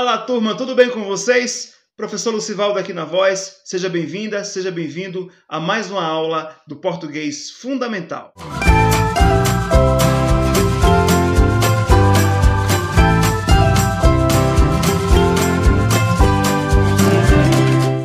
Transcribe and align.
Fala 0.00 0.16
turma, 0.16 0.56
tudo 0.56 0.74
bem 0.74 0.88
com 0.88 1.04
vocês? 1.04 1.74
Professor 1.94 2.32
Lucivaldo 2.32 2.78
aqui 2.78 2.90
na 2.90 3.04
voz, 3.04 3.60
seja 3.66 3.86
bem-vinda, 3.86 4.42
seja 4.44 4.70
bem-vindo 4.70 5.30
a 5.46 5.60
mais 5.60 5.90
uma 5.90 6.02
aula 6.02 6.56
do 6.66 6.76
Português 6.76 7.50
Fundamental. 7.50 8.32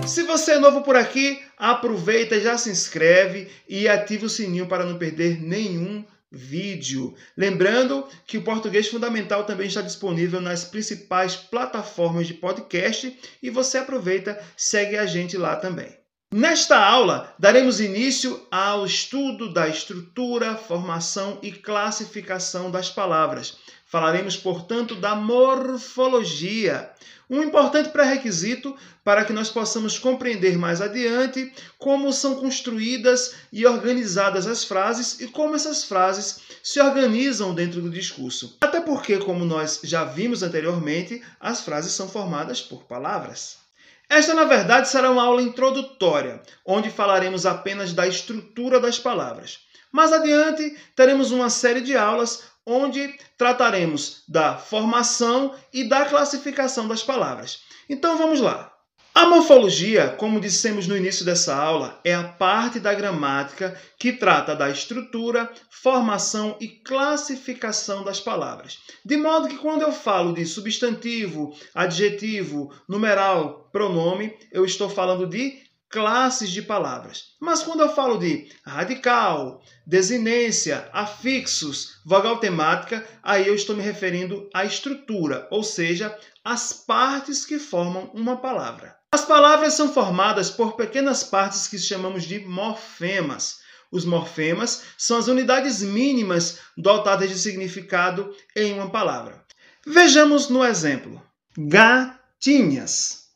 Se 0.05 0.23
você 0.23 0.51
é 0.51 0.59
novo 0.59 0.81
por 0.81 0.97
aqui, 0.97 1.39
aproveita, 1.57 2.41
já 2.41 2.57
se 2.57 2.69
inscreve 2.69 3.47
e 3.69 3.87
ativa 3.87 4.25
o 4.25 4.29
sininho 4.29 4.67
para 4.67 4.83
não 4.83 4.97
perder 4.97 5.41
nenhum 5.41 6.03
vídeo. 6.35 7.15
Lembrando 7.35 8.07
que 8.27 8.37
o 8.37 8.43
Português 8.43 8.87
Fundamental 8.87 9.45
também 9.45 9.67
está 9.67 9.81
disponível 9.81 10.41
nas 10.41 10.65
principais 10.65 11.35
plataformas 11.35 12.27
de 12.27 12.33
podcast 12.33 13.17
e 13.41 13.49
você 13.49 13.77
aproveita, 13.77 14.39
segue 14.57 14.97
a 14.97 15.05
gente 15.05 15.37
lá 15.37 15.55
também. 15.55 16.04
Nesta 16.33 16.77
aula, 16.77 17.33
daremos 17.37 17.79
início 17.79 18.45
ao 18.49 18.83
estudo 18.85 19.53
da 19.53 19.69
estrutura, 19.69 20.55
formação 20.55 21.37
e 21.41 21.51
classificação 21.51 22.71
das 22.71 22.89
palavras. 22.89 23.57
Falaremos, 23.85 24.35
portanto, 24.35 24.95
da 24.95 25.15
morfologia, 25.15 26.91
um 27.29 27.43
importante 27.43 27.89
pré-requisito 27.89 28.75
para 29.03 29.23
que 29.23 29.31
nós 29.31 29.49
possamos 29.49 29.99
compreender 29.99 30.57
mais 30.57 30.81
adiante 30.81 31.53
como 31.77 32.11
são 32.11 32.35
construídas 32.35 33.35
e 33.53 33.65
organizadas 33.65 34.47
as 34.47 34.63
frases 34.63 35.21
e 35.21 35.27
como 35.27 35.55
essas 35.55 35.83
frases 35.83 36.41
se 36.61 36.81
organizam 36.81 37.53
dentro 37.53 37.81
do 37.81 37.89
discurso. 37.89 38.57
Até 38.61 38.81
porque, 38.81 39.19
como 39.19 39.45
nós 39.45 39.79
já 39.83 40.03
vimos 40.03 40.41
anteriormente, 40.41 41.21
as 41.39 41.61
frases 41.61 41.93
são 41.93 42.09
formadas 42.09 42.61
por 42.61 42.83
palavras. 42.83 43.64
Esta, 44.09 44.33
na 44.33 44.43
verdade, 44.43 44.89
será 44.89 45.09
uma 45.09 45.23
aula 45.23 45.41
introdutória, 45.41 46.41
onde 46.65 46.89
falaremos 46.89 47.45
apenas 47.45 47.93
da 47.93 48.07
estrutura 48.07 48.79
das 48.79 48.99
palavras. 48.99 49.59
Mais 49.91 50.11
adiante, 50.11 50.77
teremos 50.95 51.31
uma 51.31 51.49
série 51.49 51.81
de 51.81 51.95
aulas 51.95 52.43
onde 52.65 53.17
trataremos 53.37 54.23
da 54.27 54.57
formação 54.57 55.55
e 55.71 55.87
da 55.87 56.05
classificação 56.05 56.87
das 56.87 57.03
palavras. 57.03 57.61
Então 57.89 58.17
vamos 58.17 58.41
lá. 58.41 58.74
A 59.17 59.27
morfologia, 59.27 60.09
como 60.09 60.41
dissemos 60.41 60.87
no 60.87 60.97
início 60.97 61.23
dessa 61.23 61.55
aula, 61.55 61.97
é 62.03 62.13
a 62.13 62.21
parte 62.21 62.81
da 62.81 62.93
gramática 62.93 63.73
que 63.97 64.11
trata 64.11 64.53
da 64.53 64.69
estrutura, 64.69 65.49
formação 65.69 66.57
e 66.59 66.67
classificação 66.67 68.03
das 68.03 68.19
palavras. 68.19 68.79
De 69.05 69.15
modo 69.15 69.47
que 69.47 69.57
quando 69.57 69.83
eu 69.83 69.93
falo 69.93 70.33
de 70.33 70.45
substantivo, 70.45 71.55
adjetivo, 71.73 72.73
numeral, 72.89 73.69
pronome, 73.71 74.37
eu 74.51 74.65
estou 74.65 74.89
falando 74.89 75.25
de 75.25 75.63
classes 75.87 76.49
de 76.49 76.61
palavras. 76.61 77.35
Mas 77.39 77.63
quando 77.63 77.79
eu 77.79 77.95
falo 77.95 78.17
de 78.17 78.49
radical, 78.65 79.61
desinência, 79.87 80.89
afixos, 80.91 82.01
vogal 82.05 82.37
temática, 82.37 83.07
aí 83.23 83.47
eu 83.47 83.55
estou 83.55 83.77
me 83.77 83.81
referindo 83.81 84.49
à 84.53 84.65
estrutura, 84.65 85.47
ou 85.49 85.63
seja, 85.63 86.13
às 86.43 86.73
partes 86.73 87.45
que 87.45 87.57
formam 87.57 88.11
uma 88.13 88.35
palavra. 88.35 88.94
As 89.15 89.23
palavras 89.23 89.75
são 89.75 89.93
formadas 89.93 90.49
por 90.49 90.75
pequenas 90.75 91.23
partes 91.23 91.69
que 91.69 91.79
chamamos 91.79 92.25
de 92.25 92.37
morfemas. 92.41 93.61
Os 93.89 94.03
morfemas 94.03 94.83
são 94.97 95.17
as 95.17 95.29
unidades 95.29 95.81
mínimas 95.81 96.59
dotadas 96.75 97.29
de 97.29 97.39
significado 97.39 98.35
em 98.53 98.73
uma 98.73 98.89
palavra. 98.89 99.41
Vejamos 99.87 100.49
no 100.49 100.65
exemplo: 100.65 101.25
gatinhas. 101.57 103.29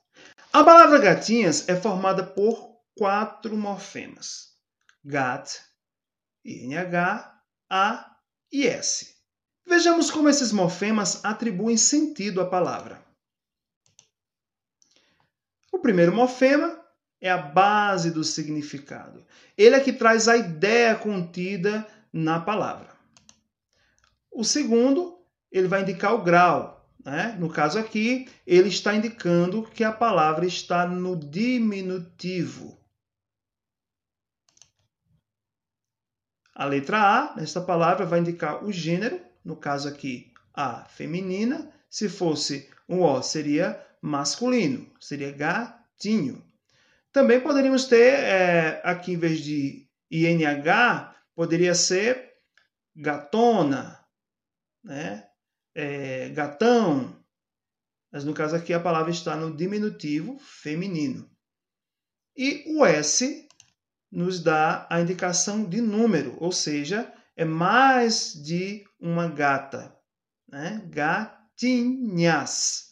A 0.52 0.66
palavra 0.66 1.00
gatinhas 1.00 1.69
é 1.69 1.77
formada 1.77 2.25
por 2.25 2.75
quatro 2.97 3.56
morfemas: 3.56 4.50
gat, 5.06 5.62
INH, 6.44 7.31
A 7.69 8.06
e 8.51 8.68
S. 8.68 9.16
Vejamos 9.66 10.12
como 10.12 10.28
esses 10.28 10.51
morfemas 10.51 11.23
atribuem 11.23 11.78
sentido 11.78 12.41
à 12.41 12.45
palavra. 12.45 13.07
O 15.72 15.80
primeiro 15.80 16.13
morfema 16.13 16.80
é 17.22 17.30
a 17.30 17.38
base 17.38 18.12
do 18.12 18.24
significado. 18.24 19.25
Ele 19.57 19.75
é 19.75 19.80
que 19.80 19.94
traz 19.94 20.28
a 20.28 20.38
ideia 20.38 20.96
contida 20.96 21.85
na 22.12 22.40
palavra. 22.40 22.90
O 24.31 24.44
segundo, 24.44 25.19
ele 25.52 25.68
vai 25.68 25.81
indicar 25.81 26.13
o 26.13 26.24
grau, 26.24 26.90
né? 27.03 27.35
No 27.40 27.50
caso 27.50 27.78
aqui, 27.78 28.30
ele 28.46 28.69
está 28.69 28.96
indicando 28.96 29.63
que 29.63 29.84
a 29.84 29.91
palavra 29.91 30.46
está 30.46 30.88
no 30.88 31.16
diminutivo. 31.16 32.78
A 36.53 36.66
letra 36.66 36.97
A, 37.00 37.36
nesta 37.36 37.62
palavra, 37.62 38.06
vai 38.06 38.19
indicar 38.19 38.63
o 38.63 38.72
gênero, 38.72 39.22
no 39.46 39.56
caso 39.56 39.88
aqui, 39.88 40.34
a 40.53 40.84
feminina. 40.86 41.72
Se 41.90 42.09
fosse 42.09 42.69
um 42.88 43.01
O, 43.01 43.22
seria 43.22 43.81
masculino, 44.02 44.90
seria 45.00 45.32
gatinho. 45.32 46.44
Também 47.12 47.42
poderíamos 47.42 47.86
ter, 47.86 48.20
é, 48.20 48.82
aqui 48.84 49.14
em 49.14 49.18
vez 49.18 49.42
de 49.42 49.88
INH, 50.12 51.16
poderia 51.36 51.74
ser 51.74 52.34
gatona, 52.96 54.00
né? 54.84 55.28
é, 55.74 56.30
gatão, 56.30 57.16
mas 58.12 58.24
no 58.24 58.34
caso 58.34 58.56
aqui 58.56 58.74
a 58.74 58.80
palavra 58.80 59.12
está 59.12 59.36
no 59.36 59.56
diminutivo 59.56 60.38
feminino. 60.40 61.30
E 62.36 62.64
o 62.76 62.86
S 62.86 63.48
nos 64.12 64.42
dá 64.42 64.88
a 64.90 65.00
indicação 65.00 65.64
de 65.64 65.81
número, 65.81 66.36
ou 66.40 66.52
seja, 66.52 67.14
é 67.36 67.46
mais 67.46 68.34
de 68.34 68.84
uma 69.00 69.28
gata, 69.28 69.96
né? 70.48 70.81
gatinhas. 70.88 72.88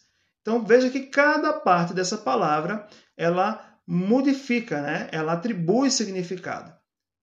Então 0.48 0.64
veja 0.64 0.90
que 0.90 1.02
cada 1.02 1.52
parte 1.52 1.94
dessa 1.94 2.18
palavra 2.18 2.88
ela 3.18 3.78
modifica, 3.86 4.82
né? 4.82 5.10
ela 5.12 5.34
atribui 5.34 5.92
significado. 5.92 6.74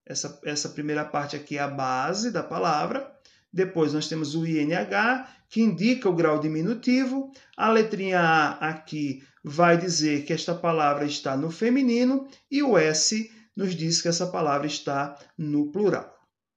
Essa, 0.05 0.39
essa 0.45 0.69
primeira 0.69 1.07
parte 1.07 1.35
aqui 1.35 1.57
é 1.57 1.63
a 1.63 1.67
base 1.67 2.31
da 2.31 2.43
palavra, 2.43 3.11
depois 3.51 3.95
nós 3.95 4.09
temos 4.09 4.35
o 4.35 4.47
INH, 4.47 5.27
que 5.49 5.63
indica 5.63 6.07
o 6.07 6.15
grau 6.15 6.39
diminutivo. 6.39 7.33
A 7.57 7.71
letrinha 7.71 8.21
A 8.21 8.69
aqui 8.69 9.23
vai 9.43 9.79
dizer 9.79 10.27
que 10.27 10.33
esta 10.35 10.55
palavra 10.55 11.07
está 11.07 11.35
no 11.35 11.51
feminino 11.51 12.29
e 12.51 12.63
o 12.63 12.77
S 12.77 13.33
nos 13.57 13.75
diz 13.75 14.03
que 14.03 14.09
essa 14.09 14.27
palavra 14.27 14.67
está 14.67 15.17
no 15.39 15.73
plural. 15.73 16.14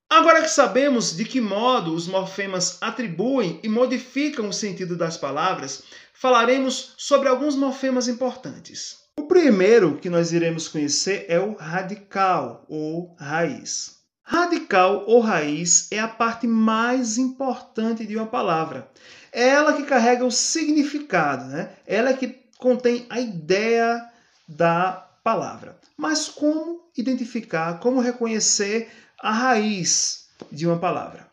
Agora 0.10 0.42
que 0.42 0.50
sabemos 0.50 1.16
de 1.16 1.26
que 1.26 1.42
modo 1.42 1.94
os 1.94 2.08
morfemas 2.08 2.78
atribuem 2.80 3.60
e 3.62 3.68
modificam 3.68 4.48
o 4.48 4.54
sentido 4.54 4.96
das 4.96 5.18
palavras, 5.18 5.84
falaremos 6.14 6.94
sobre 6.98 7.28
alguns 7.28 7.56
morfemas 7.56 8.08
importantes. 8.08 9.00
O 9.20 9.24
primeiro 9.24 9.98
que 9.98 10.10
nós 10.10 10.32
iremos 10.32 10.70
conhecer 10.70 11.26
é 11.28 11.38
o 11.38 11.56
radical 11.56 12.66
ou 12.70 13.16
raiz. 13.20 13.98
Radical 14.24 15.04
ou 15.08 15.20
raiz 15.20 15.88
é 15.92 16.00
a 16.00 16.08
parte 16.08 16.48
mais 16.48 17.18
importante 17.18 18.06
de 18.06 18.16
uma 18.16 18.28
palavra. 18.28 18.90
É 19.32 19.50
ela 19.50 19.74
que 19.74 19.84
carrega 19.84 20.24
o 20.24 20.32
significado, 20.32 21.46
né? 21.46 21.72
Ela 21.86 22.12
é 22.12 22.14
que 22.14 22.44
contém 22.58 23.06
a 23.10 23.20
ideia 23.20 24.10
da 24.48 25.06
palavra. 25.22 25.78
Mas 25.98 26.30
como 26.30 26.90
identificar, 26.96 27.80
como 27.80 28.00
reconhecer 28.00 28.90
a 29.22 29.32
raiz 29.32 30.28
de 30.52 30.68
uma 30.68 30.80
palavra? 30.80 31.28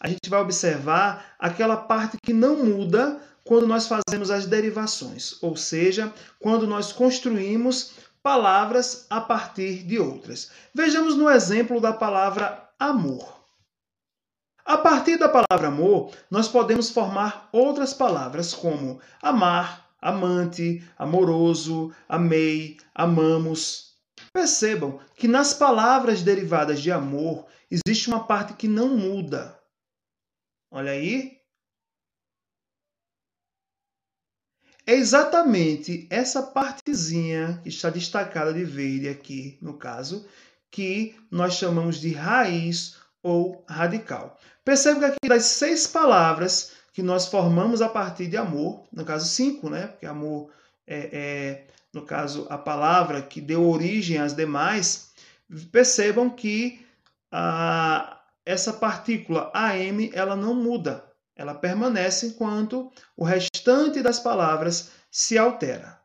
A 0.00 0.08
gente 0.08 0.28
vai 0.28 0.40
observar 0.40 1.34
aquela 1.38 1.76
parte 1.76 2.18
que 2.22 2.32
não 2.32 2.64
muda 2.64 3.20
quando 3.44 3.66
nós 3.66 3.86
fazemos 3.86 4.30
as 4.30 4.46
derivações, 4.46 5.40
ou 5.42 5.56
seja, 5.56 6.12
quando 6.40 6.66
nós 6.66 6.92
construímos 6.92 7.92
palavras 8.22 9.06
a 9.08 9.20
partir 9.20 9.84
de 9.84 9.98
outras. 9.98 10.50
Vejamos 10.74 11.16
no 11.16 11.30
exemplo 11.30 11.80
da 11.80 11.92
palavra 11.92 12.68
amor. 12.78 13.36
A 14.64 14.76
partir 14.76 15.16
da 15.16 15.28
palavra 15.28 15.68
amor, 15.68 16.10
nós 16.28 16.48
podemos 16.48 16.90
formar 16.90 17.48
outras 17.52 17.94
palavras 17.94 18.52
como 18.52 19.00
amar, 19.22 19.86
amante, 20.02 20.84
amoroso, 20.98 21.94
amei, 22.08 22.76
amamos. 22.92 23.85
Percebam 24.36 25.00
que 25.14 25.26
nas 25.26 25.54
palavras 25.54 26.20
derivadas 26.20 26.82
de 26.82 26.92
amor 26.92 27.46
existe 27.70 28.08
uma 28.08 28.26
parte 28.26 28.52
que 28.52 28.68
não 28.68 28.94
muda. 28.94 29.58
Olha 30.70 30.90
aí, 30.90 31.40
É 34.86 34.92
exatamente 34.92 36.06
essa 36.10 36.42
partezinha 36.42 37.58
que 37.62 37.70
está 37.70 37.88
destacada 37.88 38.52
de 38.52 38.62
verde 38.62 39.08
aqui, 39.08 39.58
no 39.60 39.78
caso, 39.78 40.28
que 40.70 41.16
nós 41.30 41.54
chamamos 41.54 41.98
de 41.98 42.12
raiz 42.12 42.96
ou 43.22 43.64
radical. 43.66 44.38
Perceba 44.62 45.00
que 45.00 45.04
aqui 45.06 45.28
das 45.28 45.46
seis 45.46 45.86
palavras 45.86 46.72
que 46.92 47.02
nós 47.02 47.26
formamos 47.26 47.80
a 47.80 47.88
partir 47.88 48.26
de 48.28 48.36
amor, 48.36 48.86
no 48.92 49.04
caso 49.04 49.26
cinco, 49.26 49.70
né? 49.70 49.88
Porque 49.88 50.06
amor 50.06 50.52
é, 50.86 51.10
é, 51.12 51.66
no 51.92 52.02
caso, 52.02 52.46
a 52.50 52.58
palavra 52.58 53.22
que 53.22 53.40
deu 53.40 53.68
origem 53.68 54.18
às 54.18 54.34
demais, 54.34 55.12
percebam 55.72 56.28
que 56.30 56.86
a, 57.32 58.20
essa 58.44 58.72
partícula 58.72 59.50
AM 59.54 60.10
ela 60.14 60.36
não 60.36 60.54
muda, 60.54 61.04
ela 61.34 61.54
permanece 61.54 62.26
enquanto 62.26 62.90
o 63.16 63.24
restante 63.24 64.02
das 64.02 64.18
palavras 64.18 64.90
se 65.10 65.36
altera. 65.36 66.00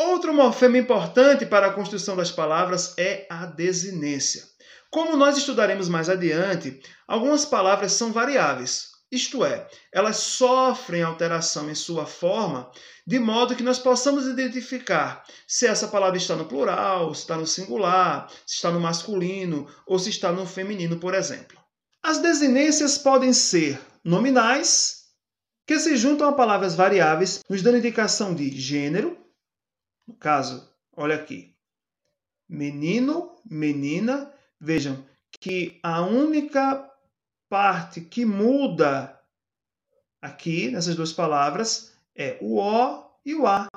Outro 0.00 0.32
morfema 0.32 0.78
importante 0.78 1.44
para 1.44 1.66
a 1.66 1.72
construção 1.72 2.16
das 2.16 2.30
palavras 2.30 2.94
é 2.96 3.26
a 3.28 3.46
desinência. 3.46 4.44
Como 4.90 5.16
nós 5.16 5.36
estudaremos 5.36 5.88
mais 5.88 6.08
adiante, 6.08 6.80
algumas 7.06 7.44
palavras 7.44 7.92
são 7.92 8.12
variáveis, 8.12 8.92
isto 9.10 9.44
é, 9.44 9.66
elas 9.90 10.16
sofrem 10.16 11.02
alteração 11.02 11.70
em 11.70 11.74
sua 11.74 12.04
forma, 12.04 12.70
de 13.06 13.18
modo 13.18 13.56
que 13.56 13.62
nós 13.62 13.78
possamos 13.78 14.26
identificar 14.26 15.24
se 15.46 15.66
essa 15.66 15.88
palavra 15.88 16.18
está 16.18 16.36
no 16.36 16.44
plural, 16.44 17.14
se 17.14 17.22
está 17.22 17.36
no 17.36 17.46
singular, 17.46 18.30
se 18.46 18.56
está 18.56 18.70
no 18.70 18.80
masculino 18.80 19.66
ou 19.86 19.98
se 19.98 20.10
está 20.10 20.30
no 20.30 20.46
feminino, 20.46 20.98
por 20.98 21.14
exemplo. 21.14 21.58
As 22.02 22.18
desinências 22.18 22.98
podem 22.98 23.32
ser 23.32 23.80
nominais, 24.04 25.06
que 25.66 25.78
se 25.78 25.96
juntam 25.96 26.28
a 26.28 26.32
palavras 26.32 26.74
variáveis, 26.74 27.42
nos 27.48 27.62
dando 27.62 27.78
indicação 27.78 28.34
de 28.34 28.50
gênero. 28.50 29.18
No 30.06 30.14
caso, 30.14 30.66
olha 30.96 31.14
aqui, 31.14 31.54
menino, 32.48 33.36
menina. 33.44 34.32
Vejam 34.60 35.04
que 35.40 35.78
a 35.82 36.02
única 36.02 36.87
parte 37.48 38.00
que 38.00 38.24
muda 38.24 39.18
aqui 40.20 40.70
nessas 40.70 40.96
duas 40.96 41.12
palavras 41.12 41.92
é 42.14 42.38
o 42.40 42.58
O 42.58 43.10
e 43.24 43.34
o 43.34 43.46
A. 43.46 43.68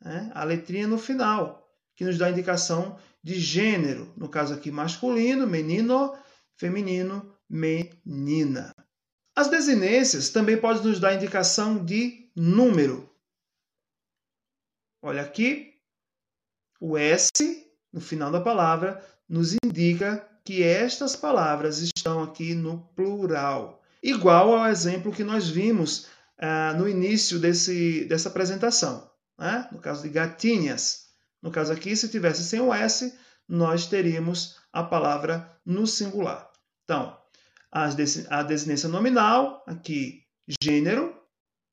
Né? 0.00 0.30
A 0.34 0.44
letrinha 0.44 0.88
no 0.88 0.98
final, 0.98 1.70
que 1.94 2.04
nos 2.04 2.18
dá 2.18 2.26
a 2.26 2.30
indicação 2.30 2.98
de 3.22 3.38
gênero. 3.38 4.12
No 4.16 4.28
caso 4.28 4.54
aqui, 4.54 4.70
masculino, 4.70 5.46
menino, 5.46 6.16
feminino, 6.56 7.36
menina. 7.48 8.72
As 9.34 9.48
desinências 9.48 10.30
também 10.30 10.60
podem 10.60 10.82
nos 10.82 11.00
dar 11.00 11.14
indicação 11.14 11.82
de 11.84 12.30
número. 12.34 13.08
Olha 15.00 15.22
aqui, 15.22 15.80
o 16.80 16.96
S 16.96 17.30
no 17.92 18.00
final 18.00 18.30
da 18.30 18.40
palavra 18.40 19.04
nos 19.28 19.56
indica 19.64 20.28
que 20.44 20.62
estas 20.62 21.14
palavras 21.14 21.78
estão 21.78 22.22
aqui 22.22 22.54
no 22.54 22.78
plural, 22.96 23.82
igual 24.02 24.56
ao 24.56 24.66
exemplo 24.66 25.12
que 25.12 25.24
nós 25.24 25.48
vimos 25.48 26.06
ah, 26.38 26.74
no 26.74 26.88
início 26.88 27.38
desse, 27.38 28.04
dessa 28.06 28.28
apresentação. 28.28 29.10
Né? 29.38 29.68
No 29.72 29.78
caso 29.78 30.02
de 30.02 30.08
gatinhas. 30.08 31.06
No 31.40 31.50
caso 31.50 31.72
aqui, 31.72 31.96
se 31.96 32.08
tivesse 32.08 32.44
sem 32.44 32.60
o 32.60 32.72
S, 32.72 33.16
nós 33.48 33.86
teríamos 33.86 34.56
a 34.72 34.82
palavra 34.82 35.48
no 35.64 35.86
singular. 35.86 36.50
Então, 36.84 37.16
a 37.70 38.42
desinência 38.42 38.88
nominal, 38.88 39.64
aqui, 39.66 40.22
gênero, 40.62 41.16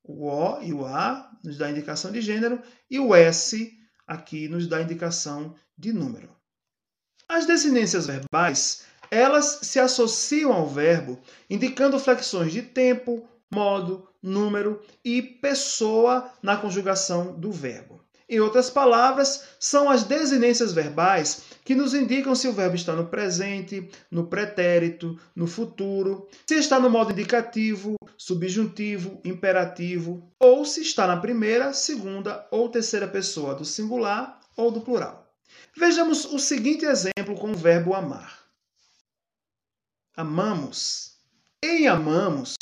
o 0.04 0.28
O 0.28 0.62
e 0.62 0.74
o 0.74 0.86
A 0.86 1.30
nos 1.44 1.58
dá 1.58 1.70
indicação 1.70 2.12
de 2.12 2.22
gênero, 2.22 2.62
e 2.90 3.00
o 3.00 3.14
S 3.14 3.78
aqui 4.08 4.48
nos 4.48 4.68
dá 4.68 4.82
indicação 4.82 5.56
de 5.78 5.94
número. 5.94 6.39
As 7.32 7.46
desinências 7.46 8.08
verbais, 8.08 8.82
elas 9.12 9.60
se 9.62 9.80
associam 9.80 10.52
ao 10.52 10.68
verbo, 10.68 11.20
indicando 11.48 12.00
flexões 12.00 12.52
de 12.52 12.64
tempo, 12.64 13.24
modo, 13.52 14.10
número 14.20 14.82
e 15.06 15.22
pessoa 15.22 16.32
na 16.42 16.58
conjugação 16.58 17.40
do 17.40 17.52
verbo. 17.52 18.02
Em 18.28 18.40
outras 18.40 18.72
palavras, 18.72 19.44
são 19.60 19.92
as 19.92 20.04
desinências 20.04 20.74
verbais 20.74 21.44
que 21.64 21.76
nos 21.76 21.94
indicam 21.94 22.34
se 22.34 22.48
o 22.48 22.54
verbo 22.54 22.76
está 22.76 22.96
no 22.96 23.06
presente, 23.06 23.88
no 24.10 24.26
pretérito, 24.26 25.16
no 25.36 25.46
futuro, 25.46 26.28
se 26.48 26.56
está 26.56 26.80
no 26.80 26.90
modo 26.90 27.12
indicativo, 27.12 27.96
subjuntivo, 28.18 29.22
imperativo, 29.24 30.28
ou 30.40 30.66
se 30.66 30.82
está 30.82 31.06
na 31.06 31.18
primeira, 31.18 31.74
segunda 31.74 32.48
ou 32.50 32.70
terceira 32.70 33.08
pessoa 33.08 33.54
do 33.54 33.66
singular 33.66 34.40
ou 34.58 34.72
do 34.72 34.82
plural. 34.82 35.29
Vejamos 35.80 36.26
o 36.26 36.38
seguinte 36.38 36.84
exemplo 36.84 37.36
com 37.40 37.54
o 37.54 37.56
verbo 37.56 37.94
amar. 37.94 38.44
Amamos. 40.14 41.14
Em 41.64 41.88
amamos, 41.88 42.58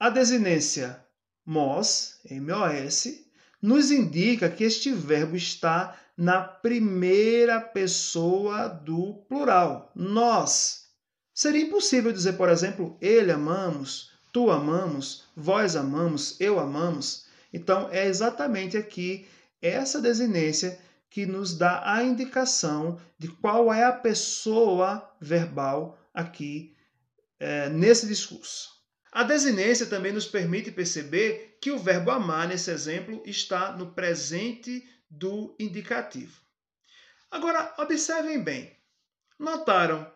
a 0.00 0.08
desinência 0.08 1.04
mos, 1.44 2.18
M-O-S, 2.24 3.30
nos 3.60 3.90
indica 3.90 4.48
que 4.48 4.64
este 4.64 4.90
verbo 4.90 5.36
está 5.36 5.98
na 6.16 6.40
primeira 6.42 7.60
pessoa 7.60 8.68
do 8.68 9.22
plural, 9.28 9.92
nós. 9.94 10.86
Seria 11.34 11.64
impossível 11.64 12.10
dizer, 12.10 12.38
por 12.38 12.48
exemplo, 12.48 12.96
ele 13.02 13.32
amamos, 13.32 14.12
tu 14.32 14.50
amamos, 14.50 15.24
vós 15.36 15.76
amamos, 15.76 16.40
eu 16.40 16.58
amamos. 16.58 17.26
Então, 17.52 17.86
é 17.90 18.06
exatamente 18.06 18.78
aqui 18.78 19.28
essa 19.60 20.00
desinência 20.00 20.78
que 21.10 21.26
nos 21.26 21.56
dá 21.56 21.82
a 21.84 22.02
indicação 22.02 23.00
de 23.18 23.28
qual 23.28 23.72
é 23.72 23.84
a 23.84 23.92
pessoa 23.92 25.14
verbal 25.20 25.98
aqui 26.12 26.76
é, 27.38 27.68
nesse 27.68 28.06
discurso. 28.06 28.76
A 29.10 29.22
desinência 29.22 29.86
também 29.86 30.12
nos 30.12 30.26
permite 30.26 30.70
perceber 30.70 31.58
que 31.60 31.70
o 31.70 31.78
verbo 31.78 32.10
amar, 32.10 32.46
nesse 32.46 32.70
exemplo, 32.70 33.22
está 33.24 33.72
no 33.72 33.92
presente 33.92 34.86
do 35.10 35.56
indicativo. 35.58 36.40
Agora, 37.30 37.74
observem 37.78 38.42
bem. 38.42 38.76
Notaram 39.38 40.10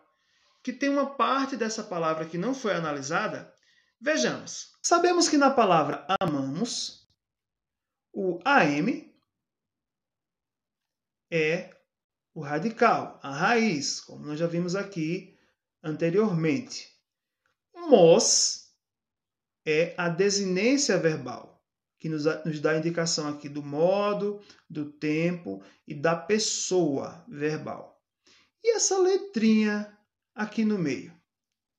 que 0.61 0.71
tem 0.71 0.89
uma 0.89 1.15
parte 1.15 1.57
dessa 1.57 1.83
palavra 1.83 2.25
que 2.25 2.37
não 2.37 2.53
foi 2.53 2.73
analisada? 2.73 3.53
Vejamos. 3.99 4.73
Sabemos 4.81 5.27
que 5.27 5.37
na 5.37 5.49
palavra 5.49 6.05
amamos, 6.19 7.07
o 8.13 8.39
AM 8.45 9.12
é 11.33 11.75
o 12.31 12.41
radical, 12.41 13.19
a 13.23 13.31
raiz, 13.31 13.99
como 13.99 14.23
nós 14.23 14.37
já 14.37 14.45
vimos 14.45 14.75
aqui 14.75 15.35
anteriormente. 15.81 16.87
Mos 17.75 18.71
é 19.65 19.95
a 19.97 20.09
desinência 20.09 20.95
verbal, 20.95 21.59
que 21.97 22.07
nos, 22.07 22.25
nos 22.45 22.59
dá 22.59 22.71
a 22.71 22.77
indicação 22.77 23.27
aqui 23.27 23.49
do 23.49 23.63
modo, 23.63 24.41
do 24.69 24.91
tempo 24.91 25.63
e 25.87 25.95
da 25.95 26.15
pessoa 26.15 27.25
verbal. 27.27 27.99
E 28.63 28.75
essa 28.75 28.99
letrinha 28.99 29.97
aqui 30.35 30.63
no 30.63 30.77
meio? 30.77 31.19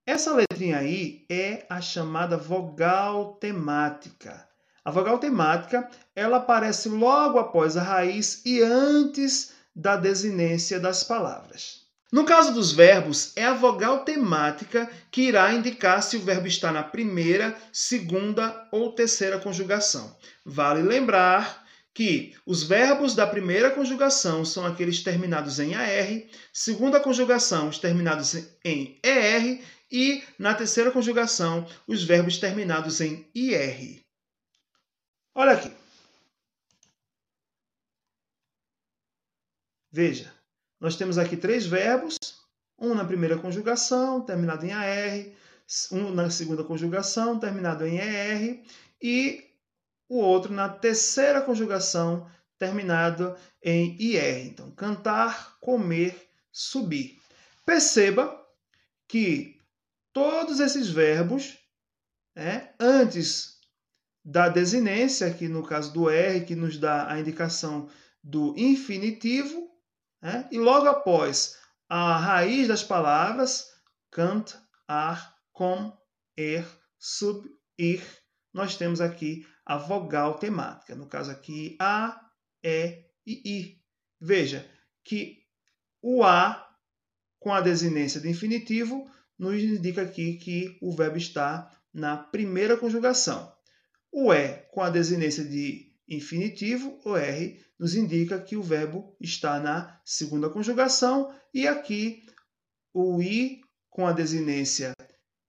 Essa 0.05 0.35
letrinha 0.35 0.79
aí 0.79 1.25
é 1.31 1.65
a 1.71 1.81
chamada 1.81 2.37
vogal 2.37 3.37
temática. 3.37 4.49
A 4.85 4.91
vogal 4.91 5.19
temática, 5.19 5.89
ela 6.15 6.37
aparece 6.37 6.91
logo 6.91 7.39
após 7.39 7.75
a 7.77 7.83
raiz 7.83 8.43
e 8.45 8.61
antes 8.61 9.53
da 9.75 9.97
desinência 9.97 10.79
das 10.79 11.03
palavras. 11.03 11.85
No 12.13 12.25
caso 12.25 12.53
dos 12.53 12.71
verbos, 12.71 13.33
é 13.35 13.45
a 13.45 13.55
vogal 13.55 14.05
temática 14.05 14.89
que 15.11 15.23
irá 15.23 15.53
indicar 15.53 16.03
se 16.03 16.17
o 16.17 16.21
verbo 16.21 16.47
está 16.47 16.71
na 16.71 16.83
primeira, 16.83 17.57
segunda 17.73 18.69
ou 18.71 18.93
terceira 18.93 19.39
conjugação. 19.41 20.17
Vale 20.45 20.83
lembrar 20.83 21.65
que 21.95 22.35
os 22.45 22.63
verbos 22.63 23.15
da 23.15 23.27
primeira 23.27 23.71
conjugação 23.71 24.45
são 24.45 24.67
aqueles 24.67 25.03
terminados 25.03 25.59
em 25.59 25.75
AR, 25.75 26.23
segunda 26.53 27.01
conjugação, 27.01 27.69
os 27.69 27.79
terminados 27.79 28.35
em 28.65 29.01
ER 29.03 29.61
e 29.91 30.23
na 30.39 30.55
terceira 30.55 30.91
conjugação, 30.91 31.67
os 31.87 32.05
verbos 32.05 32.37
terminados 32.39 33.01
em 33.01 33.27
IR. 33.35 34.04
Olha 35.35 35.53
aqui. 35.53 35.75
Veja, 39.91 40.33
nós 40.81 40.97
temos 40.97 41.19
aqui 41.19 41.37
três 41.37 41.67
verbos, 41.67 42.19
um 42.79 42.95
na 42.95 43.05
primeira 43.05 43.39
conjugação, 43.39 44.21
terminado 44.21 44.65
em 44.65 44.73
AR, 44.73 45.27
um 45.91 46.11
na 46.11 46.31
segunda 46.31 46.63
conjugação, 46.63 47.39
terminado 47.39 47.87
em 47.87 47.99
ER, 47.99 48.65
e 49.03 49.51
o 50.09 50.19
outro 50.19 50.53
na 50.53 50.69
terceira 50.69 51.41
conjugação, 51.41 52.31
terminado 52.59 53.37
em 53.63 53.97
IR. 54.01 54.47
Então, 54.47 54.71
cantar, 54.73 55.59
comer, 55.61 56.31
subir. 56.53 57.21
Perceba 57.65 58.41
que 59.09 59.61
todos 60.13 60.61
esses 60.61 60.91
verbos, 60.91 61.59
né, 62.37 62.73
antes 62.79 63.54
da 64.25 64.49
desinência, 64.49 65.27
aqui 65.27 65.49
no 65.49 65.63
caso 65.63 65.93
do 65.93 66.09
R, 66.09 66.45
que 66.45 66.57
nos 66.57 66.79
dá 66.79 67.11
a 67.11 67.21
indicação 67.21 67.91
do 68.23 68.55
infinitivo, 68.57 69.69
né? 70.23 70.49
e 70.51 70.59
logo 70.59 70.89
após 70.89 71.59
a 71.89 72.17
raiz 72.17 72.69
das 72.69 72.83
palavras, 72.83 73.67
cant, 74.11 74.57
ar, 74.89 75.37
com, 75.53 75.93
er, 76.37 76.67
sub, 76.99 77.47
ir, 77.79 78.03
nós 78.53 78.77
temos 78.77 79.01
aqui 79.01 79.47
a 79.67 79.77
vogal 79.77 80.39
temática. 80.39 80.95
No 80.95 81.07
caso 81.07 81.31
aqui, 81.31 81.77
A, 81.81 82.21
E 82.63 83.05
e 83.27 83.43
I. 83.45 83.81
Veja 84.21 84.69
que 85.03 85.39
o 86.01 86.23
A, 86.23 86.67
com 87.39 87.53
a 87.53 87.61
desinência 87.61 88.21
de 88.21 88.29
infinitivo, 88.29 89.11
nos 89.39 89.61
indica 89.63 90.03
aqui 90.03 90.37
que 90.37 90.79
o 90.81 90.93
verbo 90.93 91.19
está 91.19 91.71
na 91.93 92.17
primeira 92.17 92.77
conjugação. 92.77 93.53
O 94.17 94.33
E, 94.33 94.63
com 94.71 94.81
a 94.81 94.91
desinência 94.91 95.45
de 95.45 95.93
infinitivo, 96.09 97.01
o 97.05 97.17
R, 97.17 97.61
nos 97.77 97.97
indica 97.97 98.39
que 98.39 98.55
o 98.55 98.63
verbo 98.63 99.17
está 99.21 99.59
na 99.59 100.01
segunda 100.05 100.49
conjugação. 100.49 101.35
E 101.53 101.67
aqui, 101.67 102.25
o 102.95 103.21
I, 103.21 103.61
com 103.91 104.07
a 104.07 104.13
desinência 104.13 104.93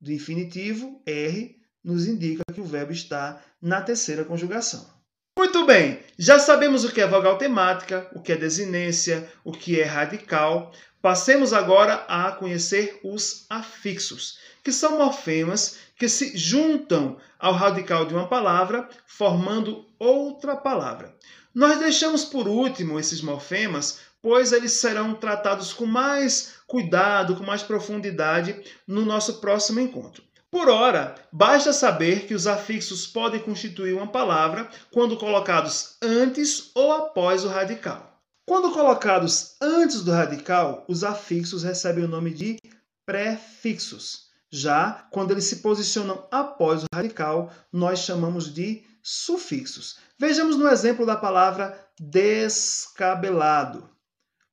do 0.02 0.12
infinitivo, 0.12 1.00
R, 1.06 1.56
nos 1.84 2.08
indica 2.08 2.44
que 2.52 2.60
o 2.60 2.66
verbo 2.66 2.92
está 2.92 3.40
na 3.62 3.84
terceira 3.84 4.26
conjugação. 4.26 4.90
Muito 5.38 5.64
bem, 5.68 6.00
já 6.18 6.40
sabemos 6.40 6.84
o 6.84 6.92
que 6.92 7.02
é 7.02 7.08
vogal 7.08 7.38
temática, 7.38 8.10
o 8.16 8.22
que 8.22 8.32
é 8.32 8.36
desinência, 8.36 9.32
o 9.44 9.52
que 9.52 9.80
é 9.80 9.84
radical. 9.84 10.74
Passemos 11.04 11.54
agora 11.54 12.04
a 12.08 12.32
conhecer 12.32 13.00
os 13.04 13.46
afixos, 13.48 14.40
que 14.66 14.72
são 14.72 14.98
morfemas 14.98 15.78
que 15.96 16.10
se 16.10 16.36
juntam 16.36 17.18
ao 17.38 17.54
radical 17.54 18.04
de 18.04 18.16
uma 18.16 18.28
palavra, 18.28 18.90
formando 19.06 19.86
outra 20.00 20.56
palavra. 20.56 21.16
Nós 21.54 21.78
deixamos 21.78 22.26
por 22.26 22.48
último 22.48 23.00
esses 23.00 23.22
morfemas, 23.22 24.00
pois 24.24 24.52
eles 24.52 24.72
serão 24.72 25.14
tratados 25.14 25.72
com 25.72 25.86
mais 25.86 26.56
cuidado, 26.66 27.36
com 27.36 27.44
mais 27.44 27.62
profundidade 27.62 28.60
no 28.88 29.06
nosso 29.06 29.36
próximo 29.36 29.80
encontro. 29.80 30.24
Por 30.50 30.68
ora, 30.68 31.14
basta 31.32 31.72
saber 31.72 32.26
que 32.26 32.34
os 32.34 32.48
afixos 32.48 33.06
podem 33.06 33.42
constituir 33.42 33.94
uma 33.94 34.08
palavra 34.08 34.68
quando 34.92 35.16
colocados 35.16 35.96
antes 36.02 36.72
ou 36.74 36.92
após 36.92 37.46
o 37.46 37.50
radical. 37.50 38.20
Quando 38.48 38.72
colocados 38.72 39.58
antes 39.62 40.02
do 40.02 40.12
radical, 40.12 40.84
os 40.88 41.04
afixos 41.04 41.62
recebem 41.62 42.04
o 42.04 42.08
nome 42.08 42.34
de 42.34 42.58
prefixos. 43.06 44.26
Já 44.52 45.08
quando 45.12 45.32
eles 45.32 45.46
se 45.46 45.58
posicionam 45.58 46.28
após 46.32 46.84
o 46.84 46.88
radical, 46.94 47.52
nós 47.72 48.00
chamamos 48.00 48.54
de 48.54 48.84
sufixos. 49.02 50.00
Vejamos 50.18 50.56
no 50.56 50.68
exemplo 50.68 51.06
da 51.06 51.16
palavra 51.16 51.80
descabelado. 52.00 53.90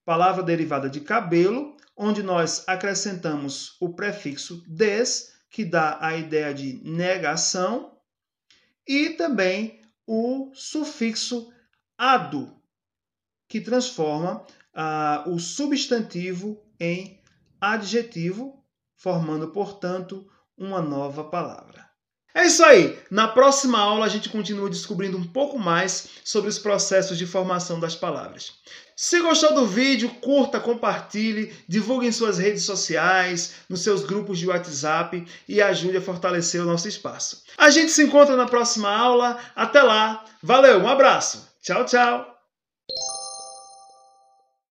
Palavra 0.05 0.43
derivada 0.43 0.91
de 0.91 1.01
cabelo, 1.01 1.77
onde 1.97 2.23
nós 2.23 2.65
acrescentamos 2.67 3.77
o 3.81 3.95
prefixo 3.95 4.63
des 4.67 5.33
que 5.49 5.65
dá 5.65 5.99
a 6.01 6.17
ideia 6.17 6.53
de 6.53 6.81
negação, 6.83 7.93
e 8.89 9.11
também 9.11 9.81
o 10.07 10.51
sufixo 10.55 11.53
ado, 11.97 12.57
que 13.49 13.61
transforma 13.61 14.45
ah, 14.75 15.25
o 15.27 15.39
substantivo 15.39 16.61
em 16.81 17.21
adjetivo, 17.61 18.62
formando, 19.03 19.49
portanto, 19.49 20.25
uma 20.57 20.81
nova 20.81 21.25
palavra. 21.25 21.91
É 22.35 22.47
isso 22.47 22.65
aí! 22.65 22.99
Na 23.11 23.29
próxima 23.29 23.79
aula 23.79 24.07
a 24.07 24.09
gente 24.09 24.31
continua 24.31 24.71
descobrindo 24.71 25.19
um 25.19 25.25
pouco 25.25 25.59
mais 25.59 26.09
sobre 26.25 26.49
os 26.49 26.59
processos 26.59 27.19
de 27.19 27.27
formação 27.27 27.79
das 27.79 27.95
palavras. 27.95 28.53
Se 28.97 29.21
gostou 29.21 29.55
do 29.55 29.67
vídeo, 29.67 30.09
curta, 30.21 30.59
compartilhe, 30.59 31.53
divulgue 31.69 32.07
em 32.07 32.13
suas 32.13 32.39
redes 32.39 32.63
sociais, 32.63 33.55
nos 33.69 33.83
seus 33.83 34.03
grupos 34.03 34.39
de 34.39 34.47
WhatsApp 34.47 35.27
e 35.47 35.61
ajude 35.61 35.99
a 35.99 36.03
fortalecer 36.03 36.63
o 36.63 36.67
nosso 36.67 36.89
espaço. 36.89 37.43
A 37.59 37.69
gente 37.69 37.91
se 37.91 38.05
encontra 38.05 38.37
na 38.37 38.47
próxima 38.47 38.89
aula. 38.89 39.39
Até 39.55 39.83
lá! 39.83 40.25
Valeu, 40.43 40.79
um 40.81 40.89
abraço! 40.89 41.49
Tchau, 41.61 41.85
tchau! 41.85 42.32